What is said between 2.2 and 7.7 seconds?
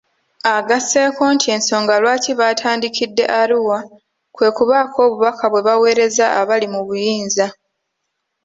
batandikidde Arua, kwe kubaako obubaka bwe baweereza abali mu buyinza.